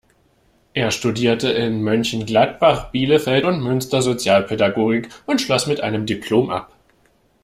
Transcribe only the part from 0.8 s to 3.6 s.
studierte in Mönchengladbach, Bielefeld